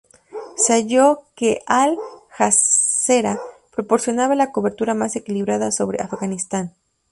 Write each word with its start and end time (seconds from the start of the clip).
Se 0.57 0.73
halló 0.73 1.25
que 1.35 1.61
Al 1.67 1.95
Jazeera 2.35 3.39
proporcionaba 3.75 4.33
la 4.33 4.51
cobertura 4.51 4.95
más 4.95 5.15
equilibrada 5.15 5.71
sobre 5.71 6.01
Afganistán. 6.01 6.73